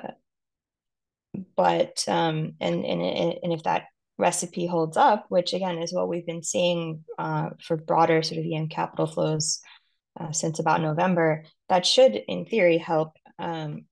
but 1.56 2.04
um, 2.08 2.54
and 2.60 2.84
and 2.84 3.02
and 3.42 3.52
if 3.52 3.62
that 3.64 3.84
recipe 4.18 4.66
holds 4.66 4.96
up, 4.96 5.26
which 5.28 5.52
again 5.52 5.78
is 5.78 5.92
what 5.92 6.08
we've 6.08 6.26
been 6.26 6.42
seeing 6.42 7.04
uh, 7.18 7.50
for 7.62 7.76
broader 7.76 8.22
sort 8.22 8.38
of 8.38 8.46
EM 8.50 8.68
capital 8.68 9.06
flows 9.06 9.60
uh, 10.18 10.32
since 10.32 10.58
about 10.58 10.82
November, 10.82 11.44
that 11.68 11.86
should, 11.86 12.14
in 12.14 12.44
theory, 12.44 12.78
help 12.78 13.16
um, 13.38 13.84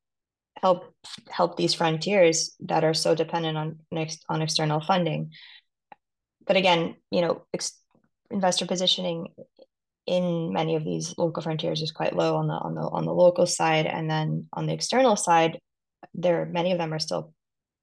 help 0.62 0.94
help 1.30 1.56
these 1.56 1.74
frontiers 1.74 2.54
that 2.60 2.84
are 2.84 2.94
so 2.94 3.14
dependent 3.14 3.56
on 3.56 3.78
next 3.90 4.24
on 4.28 4.42
external 4.42 4.80
funding 4.80 5.32
but 6.46 6.56
again, 6.56 6.96
you 7.10 7.20
know, 7.20 7.42
ex- 7.52 7.80
investor 8.30 8.66
positioning 8.66 9.28
in 10.06 10.52
many 10.52 10.76
of 10.76 10.84
these 10.84 11.14
local 11.18 11.42
frontiers 11.42 11.82
is 11.82 11.92
quite 11.92 12.16
low 12.16 12.36
on 12.36 12.48
the 12.48 12.54
on 12.54 12.74
the 12.74 12.80
on 12.80 13.04
the 13.04 13.14
local 13.14 13.46
side, 13.46 13.86
and 13.86 14.10
then 14.10 14.46
on 14.52 14.66
the 14.66 14.72
external 14.72 15.16
side, 15.16 15.58
there 16.14 16.46
many 16.46 16.72
of 16.72 16.78
them 16.78 16.92
are 16.92 16.98
still 16.98 17.32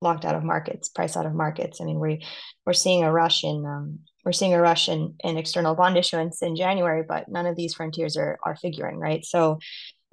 locked 0.02 0.26
out 0.26 0.36
of 0.36 0.44
markets, 0.44 0.90
priced 0.90 1.18
out 1.18 1.26
of 1.26 1.34
markets. 1.34 1.80
I 1.82 1.86
mean, 1.86 2.00
we 2.00 2.26
we're 2.66 2.74
seeing 2.74 3.04
a 3.04 3.12
rush 3.12 3.44
in 3.44 3.66
um, 3.66 4.00
we're 4.26 4.34
seeing 4.34 4.54
a 4.54 4.62
rush 4.62 4.90
in, 4.90 5.16
in 5.24 5.38
external 5.38 5.76
bond 5.76 5.98
issuance 5.98 6.42
in 6.42 6.56
January, 6.56 7.04
but 7.08 7.30
none 7.30 7.46
of 7.46 7.56
these 7.56 7.74
frontiers 7.74 8.18
are 8.18 8.38
are 8.44 8.56
figuring 8.56 8.98
right. 8.98 9.24
So 9.24 9.60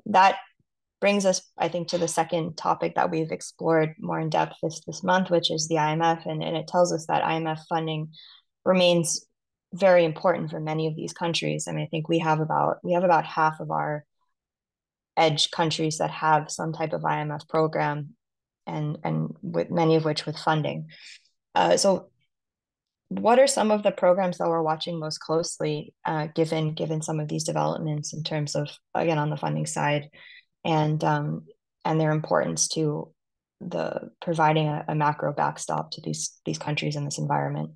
that 0.06 0.36
brings 1.04 1.26
us, 1.26 1.42
I 1.58 1.68
think, 1.68 1.88
to 1.88 1.98
the 1.98 2.08
second 2.08 2.56
topic 2.56 2.94
that 2.94 3.10
we've 3.10 3.30
explored 3.30 3.94
more 3.98 4.18
in 4.18 4.30
depth 4.30 4.54
this 4.62 4.80
this 4.86 5.02
month, 5.02 5.28
which 5.28 5.50
is 5.50 5.68
the 5.68 5.74
IMF, 5.74 6.24
and, 6.24 6.42
and 6.42 6.56
it 6.56 6.66
tells 6.66 6.94
us 6.94 7.04
that 7.08 7.22
IMF 7.22 7.58
funding 7.68 8.08
remains 8.64 9.26
very 9.74 10.06
important 10.06 10.50
for 10.50 10.60
many 10.60 10.86
of 10.86 10.96
these 10.96 11.12
countries. 11.12 11.66
I 11.68 11.72
mean, 11.72 11.84
I 11.84 11.88
think 11.88 12.08
we 12.08 12.20
have 12.20 12.40
about 12.40 12.78
we 12.82 12.94
have 12.94 13.04
about 13.04 13.26
half 13.26 13.60
of 13.60 13.70
our 13.70 14.06
edge 15.14 15.50
countries 15.50 15.98
that 15.98 16.10
have 16.10 16.50
some 16.50 16.72
type 16.72 16.94
of 16.94 17.02
IMF 17.02 17.46
program, 17.50 18.14
and 18.66 18.96
and 19.04 19.36
with 19.42 19.70
many 19.70 19.96
of 19.96 20.06
which 20.06 20.24
with 20.24 20.38
funding. 20.38 20.88
Uh, 21.54 21.76
so, 21.76 22.08
what 23.08 23.38
are 23.38 23.46
some 23.46 23.70
of 23.70 23.82
the 23.82 23.92
programs 23.92 24.38
that 24.38 24.48
we're 24.48 24.62
watching 24.62 24.98
most 24.98 25.18
closely, 25.18 25.92
uh, 26.06 26.28
given 26.34 26.72
given 26.72 27.02
some 27.02 27.20
of 27.20 27.28
these 27.28 27.44
developments 27.44 28.14
in 28.14 28.22
terms 28.22 28.54
of 28.54 28.70
again 28.94 29.18
on 29.18 29.28
the 29.28 29.36
funding 29.36 29.66
side, 29.66 30.08
and 30.64 31.02
um, 31.04 31.44
and 31.84 32.00
their 32.00 32.10
importance 32.10 32.68
to 32.68 33.12
the 33.60 34.10
providing 34.20 34.68
a, 34.68 34.84
a 34.88 34.94
macro 34.94 35.32
backstop 35.32 35.90
to 35.92 36.00
these 36.00 36.38
these 36.44 36.58
countries 36.58 36.96
in 36.96 37.04
this 37.04 37.18
environment. 37.18 37.70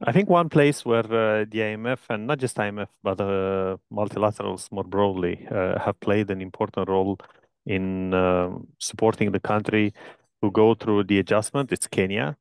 I 0.00 0.12
think 0.12 0.28
one 0.28 0.48
place 0.48 0.84
where 0.84 1.04
uh, 1.04 1.44
the 1.50 1.58
IMF 1.58 1.98
and 2.08 2.26
not 2.28 2.38
just 2.38 2.56
IMF 2.56 2.88
but 3.02 3.20
uh, 3.20 3.78
multilaterals 3.92 4.70
more 4.70 4.84
broadly 4.84 5.46
uh, 5.50 5.78
have 5.80 5.98
played 5.98 6.30
an 6.30 6.40
important 6.40 6.88
role 6.88 7.18
in 7.66 8.14
um, 8.14 8.68
supporting 8.78 9.32
the 9.32 9.40
country 9.40 9.92
who 10.40 10.52
go 10.52 10.74
through 10.74 11.04
the 11.04 11.18
adjustment. 11.18 11.72
It's 11.72 11.88
Kenya. 11.88 12.36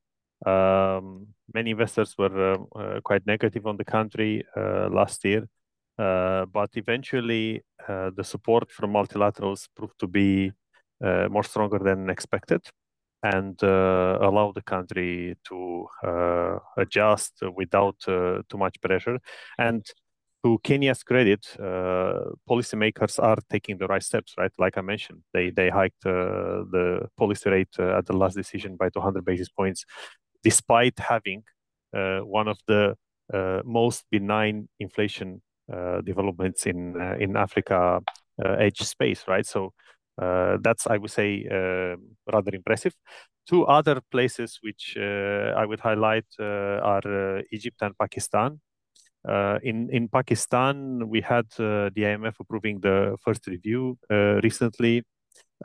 Um, 0.45 1.27
many 1.53 1.71
investors 1.71 2.15
were 2.17 2.53
uh, 2.53 2.79
uh, 2.79 3.01
quite 3.01 3.25
negative 3.25 3.65
on 3.65 3.77
the 3.77 3.85
country 3.85 4.45
uh, 4.55 4.87
last 4.89 5.25
year, 5.25 5.47
but 5.97 6.69
eventually 6.75 7.61
the 7.87 8.23
support 8.23 8.71
from 8.71 8.93
multilaterals 8.93 9.67
proved 9.75 9.99
to 9.99 10.07
be 10.07 10.51
more 11.01 11.43
stronger 11.43 11.79
than 11.79 12.09
expected 12.09 12.61
and 13.23 13.61
uh, 13.63 14.17
allow 14.21 14.51
the 14.51 14.61
country 14.61 15.35
to 15.43 15.87
uh, 16.03 16.59
adjust 16.77 17.41
without 17.55 17.95
uh, 18.07 18.41
too 18.49 18.57
much 18.57 18.79
pressure. 18.81 19.19
And 19.57 19.85
to 20.43 20.59
Kenya's 20.63 21.03
credit, 21.03 21.47
uh, 21.59 22.31
policymakers 22.47 23.21
are 23.21 23.37
taking 23.49 23.77
the 23.77 23.87
right 23.87 24.03
steps, 24.03 24.35
right? 24.37 24.51
Like 24.59 24.77
I 24.77 24.81
mentioned, 24.81 25.23
they 25.33 25.49
they 25.49 25.69
hiked 25.69 26.05
uh, 26.05 26.63
the 26.71 27.07
policy 27.17 27.49
rate 27.49 27.75
uh, 27.79 27.97
at 27.97 28.05
the 28.05 28.13
last 28.13 28.35
decision 28.35 28.75
by 28.75 28.89
200 28.89 29.25
basis 29.25 29.49
points, 29.49 29.85
despite 30.43 30.99
having 30.99 31.43
one 31.91 32.47
of 32.47 32.59
the 32.67 32.95
most 33.65 34.05
benign 34.11 34.69
inflation 34.79 35.41
developments 36.03 36.65
in 36.65 36.95
in 37.19 37.35
Africa 37.35 38.01
edge 38.39 38.81
space, 38.81 39.23
right? 39.27 39.45
So 39.45 39.73
uh, 40.21 40.57
that's, 40.61 40.87
I 40.87 40.97
would 40.97 41.11
say, 41.11 41.45
uh, 41.49 41.95
rather 42.31 42.53
impressive. 42.53 42.93
Two 43.47 43.65
other 43.65 44.01
places 44.11 44.59
which 44.61 44.95
uh, 44.99 45.53
I 45.55 45.65
would 45.65 45.79
highlight 45.79 46.25
are 46.39 47.41
Egypt 47.51 47.81
and 47.81 47.97
Pakistan. 47.97 48.59
in 49.63 49.89
in 49.91 50.07
Pakistan, 50.07 51.09
we 51.09 51.21
had 51.21 51.45
the 51.57 51.91
IMF 51.95 52.35
approving 52.39 52.81
the 52.81 53.17
first 53.23 53.47
review 53.47 53.97
recently, 54.43 55.03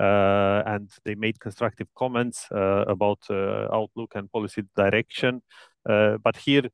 uh, 0.01 0.63
and 0.67 0.91
they 1.05 1.15
made 1.15 1.39
constructive 1.39 1.89
comments 1.95 2.47
uh, 2.51 2.85
about 2.89 3.19
uh, 3.31 3.69
outlook 3.73 4.13
and 4.15 4.31
policy 4.31 4.63
direction. 4.77 5.43
but 5.85 6.37
here 6.37 6.69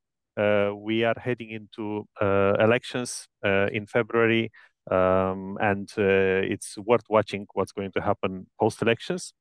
we 0.77 1.05
are 1.05 1.17
heading 1.19 1.51
into 1.51 2.07
elections 2.21 3.29
in 3.45 3.87
February, 3.87 4.51
um, 4.91 5.59
and 5.61 5.91
uh, 5.99 6.41
it's 6.53 6.79
worth 6.79 7.05
watching 7.09 7.47
what's 7.53 7.73
going 7.73 7.93
to 7.93 8.01
happen 8.01 8.47
post 8.59 8.81
elections. 8.83 9.33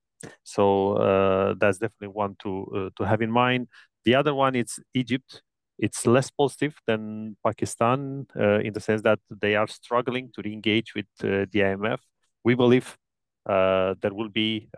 So 0.43 0.93
uh, 0.93 1.55
that's 1.59 1.77
definitely 1.77 2.09
one 2.09 2.35
to 2.43 2.65
uh, 2.75 2.89
to 2.97 3.07
have 3.07 3.21
in 3.21 3.31
mind. 3.31 3.67
The 4.05 4.15
other 4.15 4.33
one 4.33 4.55
is 4.55 4.79
Egypt. 4.93 5.41
It's 5.79 6.07
less 6.07 6.31
positive 6.31 6.75
than 6.87 7.37
Pakistan 7.45 8.25
in 8.35 8.73
the 8.73 8.79
sense 8.79 9.03
that 9.03 9.19
they 9.29 9.55
are 9.55 9.67
struggling 9.67 10.31
to 10.33 10.41
re-engage 10.43 10.95
with 10.95 11.05
the 11.19 11.47
IMF. 11.53 11.99
We 12.43 12.55
believe 12.55 12.97
there 13.45 14.13
will 14.13 14.29
be 14.29 14.69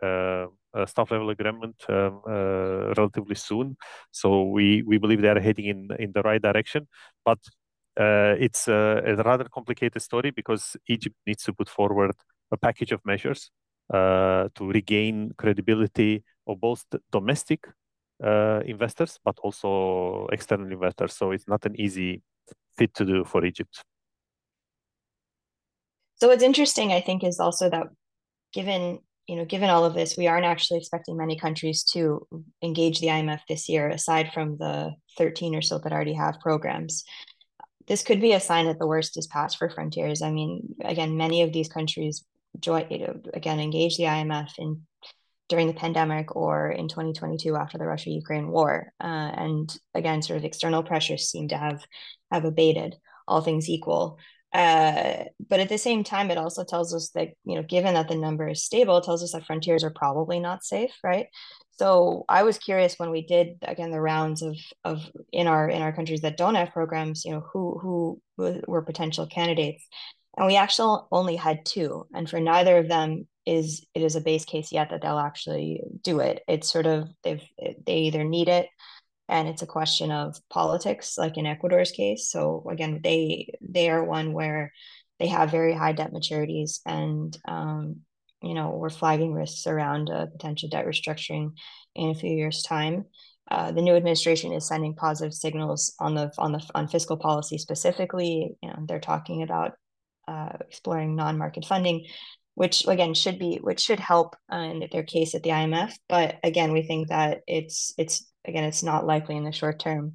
staff 0.86 1.12
level 1.12 1.30
agreement 1.30 1.76
um, 1.90 2.22
uh, 2.28 2.94
relatively 2.98 3.36
soon. 3.36 3.76
So 4.12 4.44
we, 4.44 4.84
we 4.84 4.98
believe 4.98 5.22
they 5.22 5.30
are 5.30 5.40
heading 5.40 5.66
in 5.66 5.90
in 6.00 6.12
the 6.14 6.22
right 6.22 6.42
direction. 6.42 6.88
But 7.26 7.40
uh, 8.00 8.36
it's 8.40 8.68
a, 8.68 9.02
a, 9.06 9.16
rather 9.16 9.46
complicated 9.46 10.02
story 10.02 10.32
because 10.32 10.78
Egypt 10.88 11.16
needs 11.28 11.44
to 11.44 11.54
put 11.54 11.68
forward 11.68 12.12
a 12.52 12.58
package 12.58 12.92
of 12.92 13.02
measures 13.06 13.52
uh, 13.94 14.48
to 14.56 14.68
regain 14.68 15.34
credibility 15.38 16.24
of 16.48 16.60
both 16.62 16.86
domestic 17.12 17.68
uh, 18.24 18.62
investors 18.66 19.20
but 19.24 19.38
also 19.40 20.28
external 20.32 20.72
investors. 20.72 21.14
So 21.14 21.32
it's 21.32 21.48
not 21.48 21.66
an 21.66 21.80
easy 21.80 22.22
fit 22.78 22.94
to 22.96 23.06
do 23.06 23.26
for 23.26 23.44
Egypt. 23.46 23.84
So 26.16 26.28
what's 26.28 26.44
interesting, 26.44 26.92
I 26.92 27.02
think, 27.02 27.24
is 27.24 27.40
also 27.40 27.70
that 27.70 27.88
given 28.54 29.00
you 29.30 29.36
know 29.36 29.46
given 29.46 29.70
all 29.70 29.86
of 29.86 29.94
this, 29.94 30.18
we 30.18 30.28
aren't 30.28 30.46
actually 30.46 30.80
expecting 30.80 31.16
many 31.18 31.38
countries 31.38 31.84
to 31.94 32.28
engage 32.62 33.00
the 33.00 33.08
IMF 33.08 33.42
this 33.48 33.70
year, 33.70 33.90
aside 33.90 34.32
from 34.34 34.58
the 34.58 34.94
13 35.18 35.56
or 35.56 35.62
so 35.62 35.78
that 35.80 35.94
already 35.94 36.14
have 36.14 36.40
programs 36.40 37.04
this 37.90 38.04
could 38.04 38.22
be 38.22 38.34
a 38.34 38.40
sign 38.40 38.68
that 38.68 38.78
the 38.78 38.88
worst 38.88 39.18
is 39.18 39.26
past 39.26 39.58
for 39.58 39.68
frontiers. 39.68 40.22
I 40.22 40.32
mean, 40.32 40.76
again, 40.86 41.18
many 41.18 41.42
of 41.42 41.52
these 41.52 41.68
countries 41.68 42.24
join, 42.60 42.86
you 42.92 43.00
know, 43.00 43.20
again, 43.34 43.60
engage 43.60 43.98
the 43.98 44.04
IMF 44.04 44.52
in 44.60 44.84
during 45.50 45.66
the 45.66 45.74
pandemic 45.74 46.36
or 46.36 46.70
in 46.70 46.88
2022 46.88 47.56
after 47.56 47.80
the 47.80 47.88
Russia-Ukraine 47.88 48.50
war, 48.50 48.94
uh, 49.02 49.32
and 49.36 49.76
again, 49.96 50.22
sort 50.22 50.38
of 50.38 50.46
external 50.46 50.84
pressures 50.84 51.28
seem 51.28 51.48
to 51.48 51.58
have 51.58 51.84
have 52.32 52.46
abated. 52.46 52.96
All 53.28 53.42
things 53.42 53.70
equal, 53.70 54.20
Uh, 54.54 55.26
but 55.48 55.60
at 55.60 55.70
the 55.70 55.78
same 55.78 56.04
time, 56.04 56.32
it 56.32 56.38
also 56.38 56.64
tells 56.64 56.94
us 56.94 57.10
that, 57.12 57.30
you 57.46 57.56
know, 57.56 57.64
given 57.64 57.94
that 57.94 58.08
the 58.08 58.16
number 58.16 58.48
is 58.48 58.64
stable, 58.64 58.98
it 58.98 59.04
tells 59.04 59.24
us 59.24 59.34
that 59.34 59.46
frontiers 59.46 59.84
are 59.84 59.94
probably 59.94 60.40
not 60.40 60.64
safe, 60.64 60.92
right? 61.04 61.28
So 61.72 62.26
I 62.28 62.44
was 62.44 62.58
curious 62.58 62.96
when 62.98 63.12
we 63.12 63.26
did 63.26 63.58
again 63.62 63.92
the 63.92 64.02
rounds 64.02 64.42
of 64.42 64.58
of 64.84 65.02
in 65.32 65.48
our 65.48 65.70
in 65.70 65.82
our 65.82 65.94
countries 65.94 66.22
that 66.22 66.36
don't 66.36 66.56
have 66.56 66.74
programs, 66.74 67.24
you 67.24 67.32
know, 67.32 67.46
who 67.54 67.80
who 67.80 68.22
were 68.38 68.82
potential 68.82 69.28
candidates, 69.28 69.88
and 70.36 70.48
we 70.48 70.58
actually 70.58 71.04
only 71.12 71.36
had 71.38 71.66
two, 71.66 72.06
and 72.14 72.30
for 72.30 72.40
neither 72.40 72.78
of 72.78 72.90
them 72.90 73.28
is 73.46 73.86
it 73.94 74.02
is 74.02 74.16
a 74.16 74.22
base 74.22 74.46
case 74.46 74.72
yet 74.74 74.90
that 74.90 75.02
they'll 75.02 75.18
actually 75.18 75.82
do 76.04 76.20
it. 76.20 76.42
It's 76.48 76.70
sort 76.70 76.86
of 76.86 77.08
they've 77.24 77.44
they 77.86 77.98
either 78.00 78.24
need 78.26 78.50
it 78.50 78.68
and 79.30 79.48
it's 79.48 79.62
a 79.62 79.68
question 79.68 80.12
of 80.12 80.38
politics 80.50 81.18
like 81.18 81.38
in 81.38 81.46
ecuador's 81.46 81.92
case. 81.92 82.30
So 82.30 82.68
again 82.70 83.00
they 83.04 83.54
they 83.62 83.90
are 83.90 84.04
one 84.04 84.34
where 84.34 84.74
they 85.20 85.28
have 85.28 85.52
very 85.52 85.74
high 85.74 85.94
debt 85.94 86.12
maturities 86.12 86.80
and 86.86 87.38
um, 87.48 87.98
you 88.42 88.54
know 88.54 88.72
we're 88.72 88.90
flagging 88.90 89.34
risks 89.34 89.68
around 89.68 90.10
a 90.10 90.28
potential 90.28 90.70
debt 90.70 90.86
restructuring 90.86 91.52
in 91.96 92.10
a 92.10 92.16
few 92.16 92.36
years 92.36 92.64
time. 92.64 93.06
Uh, 93.50 93.72
the 93.72 93.82
new 93.82 93.96
administration 93.96 94.52
is 94.52 94.68
sending 94.68 94.94
positive 94.96 95.34
signals 95.34 95.96
on 96.00 96.16
the 96.16 96.32
on 96.38 96.52
the 96.52 96.68
on 96.74 96.88
fiscal 96.88 97.18
policy 97.18 97.58
specifically. 97.58 98.56
You 98.62 98.70
know 98.70 98.80
they're 98.88 99.00
talking 99.00 99.44
about 99.44 99.74
uh, 100.28 100.58
exploring 100.62 101.16
non-market 101.16 101.66
funding 101.66 102.06
which 102.60 102.86
again 102.90 103.14
should 103.14 103.40
be 103.40 103.58
which 103.62 103.80
should 103.80 104.02
help 104.02 104.36
uh, 104.52 104.58
in 104.58 104.86
their 104.92 105.04
case 105.04 105.34
at 105.34 105.44
the 105.44 105.50
IMF. 105.50 105.94
But 106.10 106.40
again, 106.44 106.74
we 106.74 106.82
think 106.82 107.08
that 107.08 107.40
it's 107.48 107.94
it's 107.98 108.29
again 108.50 108.66
it's 108.66 108.84
not 108.84 109.06
likely 109.06 109.38
in 109.38 109.46
the 109.46 109.52
short 109.52 109.80
term. 109.80 110.14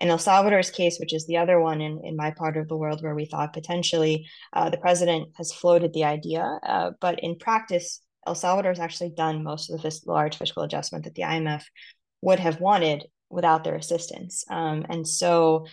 In 0.00 0.10
El 0.10 0.18
Salvador's 0.18 0.70
case, 0.70 0.98
which 1.00 1.12
is 1.12 1.26
the 1.26 1.38
other 1.38 1.60
one 1.60 1.80
in, 1.80 2.00
in 2.04 2.14
my 2.14 2.30
part 2.30 2.56
of 2.56 2.68
the 2.68 2.76
world 2.76 3.02
where 3.02 3.16
we 3.16 3.24
thought 3.24 3.52
potentially 3.52 4.28
uh, 4.52 4.70
the 4.70 4.78
president 4.78 5.30
has 5.36 5.52
floated 5.52 5.92
the 5.92 6.04
idea, 6.04 6.42
uh, 6.62 6.92
but 7.00 7.18
in 7.20 7.36
practice, 7.36 8.00
El 8.26 8.36
Salvador 8.36 8.70
has 8.70 8.78
actually 8.78 9.10
done 9.10 9.42
most 9.42 9.70
of 9.70 9.76
the 9.76 9.82
fis- 9.82 10.06
large 10.06 10.36
fiscal 10.36 10.62
adjustment 10.62 11.04
that 11.04 11.14
the 11.14 11.22
IMF 11.22 11.64
would 12.22 12.38
have 12.38 12.60
wanted 12.60 13.06
without 13.30 13.64
their 13.64 13.74
assistance. 13.74 14.44
Um, 14.50 14.86
and 14.88 15.06
so 15.06 15.66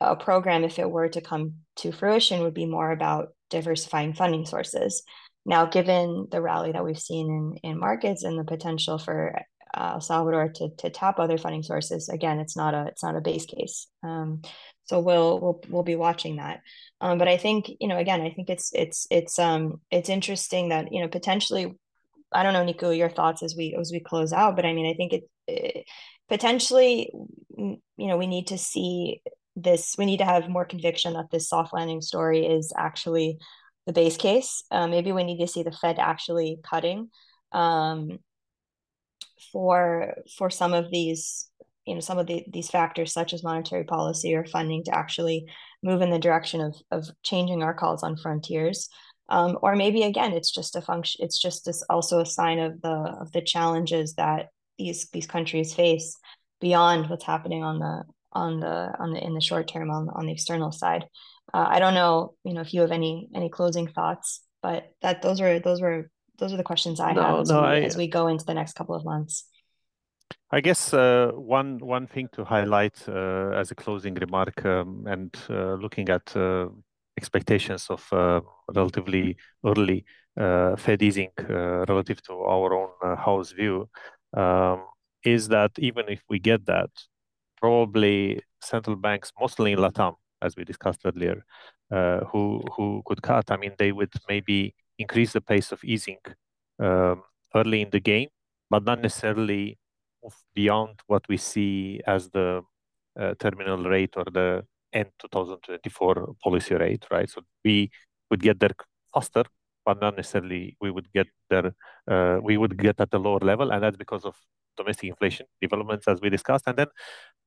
a 0.00 0.16
program, 0.16 0.64
if 0.64 0.78
it 0.78 0.90
were 0.90 1.08
to 1.08 1.20
come 1.20 1.54
to 1.76 1.92
fruition, 1.92 2.42
would 2.42 2.54
be 2.54 2.66
more 2.66 2.90
about 2.90 3.28
diversifying 3.50 4.14
funding 4.14 4.46
sources. 4.46 5.02
Now, 5.46 5.66
given 5.66 6.28
the 6.30 6.40
rally 6.40 6.72
that 6.72 6.84
we've 6.84 6.98
seen 6.98 7.56
in, 7.62 7.70
in 7.70 7.80
markets 7.80 8.24
and 8.24 8.38
the 8.38 8.44
potential 8.44 8.98
for 8.98 9.34
uh, 9.76 9.92
El 9.94 10.00
Salvador 10.00 10.48
to, 10.48 10.70
to 10.78 10.90
tap 10.90 11.18
other 11.18 11.38
funding 11.38 11.62
sources, 11.62 12.08
again, 12.08 12.38
it's 12.40 12.56
not 12.56 12.74
a 12.74 12.86
it's 12.88 13.02
not 13.02 13.16
a 13.16 13.20
base 13.20 13.46
case. 13.46 13.86
Um, 14.02 14.42
so 14.84 15.00
we'll 15.00 15.40
we'll 15.40 15.60
we'll 15.68 15.82
be 15.82 15.96
watching 15.96 16.36
that. 16.36 16.60
Um, 17.00 17.18
but 17.18 17.28
I 17.28 17.36
think 17.36 17.70
you 17.80 17.88
know 17.88 17.98
again, 17.98 18.20
I 18.20 18.30
think 18.30 18.50
it's 18.50 18.70
it's 18.74 19.06
it's 19.10 19.38
um 19.38 19.80
it's 19.90 20.08
interesting 20.08 20.70
that 20.70 20.92
you 20.92 21.00
know 21.00 21.08
potentially, 21.08 21.74
I 22.32 22.42
don't 22.42 22.52
know, 22.52 22.64
Nico, 22.64 22.90
your 22.90 23.10
thoughts 23.10 23.42
as 23.42 23.54
we 23.56 23.76
as 23.78 23.92
we 23.92 24.00
close 24.00 24.32
out. 24.32 24.56
But 24.56 24.66
I 24.66 24.72
mean, 24.72 24.90
I 24.90 24.94
think 24.94 25.12
it, 25.12 25.24
it 25.46 25.84
potentially, 26.28 27.10
you 27.56 27.78
know, 27.98 28.16
we 28.16 28.26
need 28.26 28.48
to 28.48 28.58
see 28.58 29.22
this. 29.56 29.94
We 29.96 30.06
need 30.06 30.18
to 30.18 30.24
have 30.24 30.48
more 30.48 30.64
conviction 30.64 31.14
that 31.14 31.30
this 31.30 31.48
soft 31.48 31.72
landing 31.72 32.00
story 32.00 32.46
is 32.46 32.72
actually 32.76 33.38
the 33.86 33.92
base 33.92 34.16
case. 34.16 34.62
Uh, 34.70 34.86
maybe 34.86 35.12
we 35.12 35.24
need 35.24 35.38
to 35.38 35.46
see 35.46 35.62
the 35.62 35.72
Fed 35.72 35.98
actually 35.98 36.58
cutting 36.62 37.10
um, 37.52 38.18
for 39.52 40.14
for 40.36 40.50
some 40.50 40.72
of 40.72 40.90
these 40.90 41.48
you 41.86 41.94
know 41.94 42.00
some 42.00 42.18
of 42.18 42.26
the, 42.26 42.44
these 42.52 42.70
factors 42.70 43.12
such 43.12 43.32
as 43.32 43.42
monetary 43.42 43.84
policy 43.84 44.34
or 44.34 44.44
funding 44.44 44.84
to 44.84 44.94
actually 44.94 45.46
move 45.82 46.02
in 46.02 46.10
the 46.10 46.18
direction 46.18 46.60
of 46.60 46.74
of 46.90 47.08
changing 47.22 47.62
our 47.62 47.74
calls 47.74 48.02
on 48.02 48.16
frontiers. 48.16 48.88
Um, 49.28 49.58
or 49.62 49.76
maybe 49.76 50.02
again, 50.02 50.32
it's 50.32 50.50
just 50.50 50.74
a 50.74 50.80
function. 50.80 51.24
It's 51.24 51.40
just 51.40 51.64
this 51.64 51.84
also 51.88 52.18
a 52.18 52.26
sign 52.26 52.58
of 52.58 52.80
the 52.82 53.16
of 53.20 53.30
the 53.32 53.42
challenges 53.42 54.14
that 54.14 54.48
these 54.78 55.08
these 55.10 55.26
countries 55.26 55.74
face 55.74 56.16
beyond 56.60 57.08
what's 57.08 57.24
happening 57.24 57.62
on 57.62 57.78
the 57.78 58.04
on 58.32 58.60
the 58.60 58.92
on 58.98 59.12
the 59.12 59.24
in 59.24 59.34
the 59.34 59.40
short 59.40 59.68
term 59.68 59.90
on 59.90 60.08
on 60.10 60.26
the 60.26 60.32
external 60.32 60.72
side 60.72 61.04
uh, 61.52 61.66
I 61.68 61.78
don't 61.78 61.94
know, 61.94 62.34
you 62.44 62.54
know, 62.54 62.60
if 62.60 62.72
you 62.72 62.80
have 62.82 62.92
any 62.92 63.28
any 63.34 63.48
closing 63.48 63.88
thoughts, 63.88 64.40
but 64.62 64.92
that 65.02 65.22
those 65.22 65.40
are 65.40 65.58
those 65.58 65.80
were 65.80 66.10
those 66.40 66.52
are 66.52 66.56
the 66.56 66.64
questions 66.64 66.98
I 66.98 67.12
no, 67.12 67.22
have 67.22 67.40
as, 67.40 67.48
no, 67.50 67.60
we, 67.60 67.66
I, 67.66 67.80
as 67.80 67.96
we 67.96 68.08
go 68.08 68.26
into 68.26 68.44
the 68.44 68.54
next 68.54 68.72
couple 68.74 68.94
of 68.94 69.04
months. 69.04 69.44
I 70.50 70.60
guess 70.60 70.92
uh, 70.92 71.30
one 71.34 71.78
one 71.78 72.06
thing 72.06 72.28
to 72.32 72.44
highlight 72.44 72.96
uh, 73.08 73.50
as 73.60 73.70
a 73.70 73.74
closing 73.74 74.14
remark, 74.14 74.64
um, 74.64 75.04
and 75.06 75.34
uh, 75.48 75.74
looking 75.74 76.08
at 76.08 76.36
uh, 76.36 76.68
expectations 77.16 77.86
of 77.88 78.02
uh, 78.12 78.40
relatively 78.74 79.36
early 79.64 80.04
Fed 80.36 81.02
easing 81.02 81.30
relative 81.38 82.22
to 82.22 82.32
our 82.32 82.74
own 82.74 83.16
house 83.18 83.52
view, 83.52 83.88
um, 84.34 84.86
is 85.24 85.48
that 85.48 85.72
even 85.78 86.04
if 86.08 86.22
we 86.30 86.38
get 86.38 86.64
that, 86.66 86.90
probably 87.60 88.40
central 88.62 88.96
banks, 88.96 89.32
mostly 89.38 89.72
in 89.72 89.78
Latam, 89.78 90.14
as 90.40 90.56
we 90.56 90.64
discussed 90.64 91.02
earlier, 91.04 91.44
uh, 91.90 92.20
who 92.30 92.62
who 92.74 93.02
could 93.04 93.20
cut. 93.22 93.50
I 93.50 93.56
mean, 93.56 93.72
they 93.78 93.92
would 93.92 94.12
maybe 94.28 94.74
increase 95.00 95.32
the 95.32 95.40
pace 95.40 95.72
of 95.72 95.80
easing 95.84 96.18
um, 96.78 97.22
early 97.54 97.80
in 97.82 97.90
the 97.90 98.00
game, 98.00 98.28
but 98.68 98.84
not 98.84 99.00
necessarily 99.00 99.78
beyond 100.54 101.00
what 101.06 101.24
we 101.28 101.36
see 101.36 102.00
as 102.06 102.28
the 102.30 102.62
uh, 103.18 103.34
terminal 103.38 103.82
rate 103.84 104.14
or 104.16 104.24
the 104.24 104.64
end 104.92 105.10
2024 105.18 106.34
policy 106.42 106.74
rate, 106.74 107.04
right? 107.10 107.28
So 107.28 107.42
we 107.64 107.90
would 108.30 108.42
get 108.42 108.60
there 108.60 108.74
faster, 109.14 109.44
but 109.84 110.00
not 110.00 110.16
necessarily 110.16 110.76
we 110.80 110.90
would 110.90 111.10
get 111.12 111.28
there. 111.48 111.74
Uh, 112.08 112.38
we 112.42 112.56
would 112.56 112.76
get 112.76 113.00
at 113.00 113.12
a 113.12 113.18
lower 113.18 113.40
level, 113.40 113.70
and 113.72 113.82
that's 113.82 113.96
because 113.96 114.24
of 114.24 114.36
domestic 114.76 115.08
inflation 115.08 115.46
developments 115.60 116.06
as 116.08 116.20
we 116.20 116.30
discussed. 116.30 116.64
And 116.66 116.76
then 116.76 116.88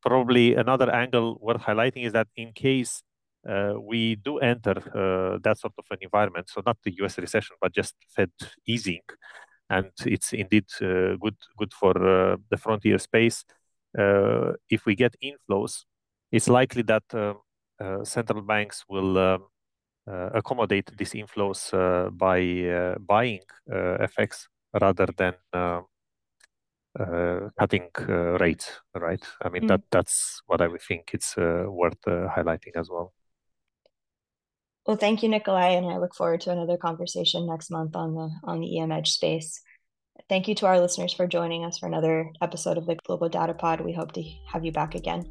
probably 0.01 0.55
another 0.55 0.89
angle 0.91 1.37
worth 1.41 1.61
highlighting 1.61 2.05
is 2.05 2.13
that 2.13 2.27
in 2.35 2.51
case 2.53 3.03
uh, 3.47 3.73
we 3.79 4.15
do 4.15 4.37
enter 4.39 4.77
uh, 4.77 5.37
that 5.43 5.57
sort 5.57 5.73
of 5.77 5.85
an 5.91 5.97
environment, 6.01 6.49
so 6.49 6.61
not 6.65 6.77
the 6.83 6.93
US 7.03 7.17
recession, 7.17 7.55
but 7.61 7.73
just 7.73 7.95
Fed 8.15 8.31
easing, 8.65 9.01
and 9.69 9.91
it's 10.05 10.33
indeed 10.33 10.65
uh, 10.81 11.15
good 11.19 11.37
good 11.57 11.73
for 11.73 11.93
uh, 11.97 12.37
the 12.49 12.57
frontier 12.57 12.97
space. 12.97 13.43
Uh, 13.97 14.53
if 14.69 14.85
we 14.85 14.95
get 14.95 15.15
inflows, 15.23 15.85
it's 16.31 16.47
likely 16.49 16.83
that 16.83 17.03
uh, 17.13 18.03
central 18.03 18.41
banks 18.41 18.83
will 18.89 19.17
um, 19.17 19.43
accommodate 20.07 20.91
these 20.97 21.13
inflows 21.13 21.71
by 22.17 22.95
buying 22.99 23.41
FX 23.69 24.47
rather 24.81 25.07
than 25.17 25.33
um, 25.53 25.85
uh, 26.99 27.49
cutting 27.57 27.89
uh, 28.07 28.37
rates, 28.37 28.69
right? 28.93 29.23
I 29.41 29.49
mean, 29.49 29.63
mm. 29.63 29.67
that 29.69 29.81
that's 29.89 30.41
what 30.45 30.61
I 30.61 30.67
would 30.67 30.81
think 30.81 31.11
it's 31.13 31.37
uh, 31.37 31.65
worth 31.67 32.01
highlighting 32.05 32.75
as 32.75 32.89
well. 32.89 33.13
Well, 34.85 34.97
thank 34.97 35.23
you, 35.23 35.29
Nicolaie, 35.29 35.77
and 35.77 35.85
I 35.85 35.97
look 35.97 36.13
forward 36.13 36.41
to 36.41 36.51
another 36.51 36.75
conversation 36.75 37.47
next 37.47 37.71
month 37.71 37.95
on 37.95 38.15
the 38.15 38.29
on 38.43 38.59
the 38.59 38.79
EM 38.79 38.91
Edge 38.91 39.11
space. 39.11 39.61
Thank 40.27 40.47
you 40.47 40.55
to 40.55 40.65
our 40.65 40.79
listeners 40.79 41.13
for 41.13 41.25
joining 41.25 41.63
us 41.63 41.77
for 41.77 41.87
another 41.87 42.29
episode 42.41 42.77
of 42.77 42.85
the 42.85 42.95
Global 43.05 43.29
Data 43.29 43.53
Pod. 43.53 43.79
We 43.79 43.93
hope 43.93 44.11
to 44.13 44.23
have 44.51 44.65
you 44.65 44.71
back 44.71 44.95
again. 44.95 45.23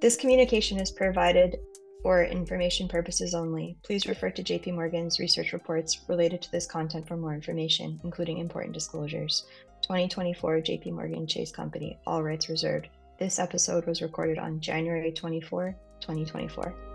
This 0.00 0.16
communication 0.16 0.80
is 0.80 0.90
provided 0.90 1.58
for 2.02 2.24
information 2.24 2.88
purposes 2.88 3.34
only. 3.34 3.76
Please 3.84 4.06
refer 4.06 4.30
to 4.30 4.42
JP 4.42 4.74
Morgan's 4.74 5.20
research 5.20 5.52
reports 5.52 6.00
related 6.08 6.40
to 6.42 6.50
this 6.50 6.66
content 6.66 7.06
for 7.06 7.16
more 7.16 7.34
information, 7.34 8.00
including 8.04 8.38
important 8.38 8.72
disclosures. 8.72 9.44
2024 9.82 10.62
JP 10.62 10.92
Morgan 10.92 11.26
Chase 11.26 11.52
Company, 11.52 11.98
all 12.06 12.22
rights 12.22 12.48
reserved. 12.48 12.88
This 13.18 13.38
episode 13.38 13.86
was 13.86 14.00
recorded 14.00 14.38
on 14.38 14.60
January 14.60 15.12
24, 15.12 15.76
2024. 16.00 16.91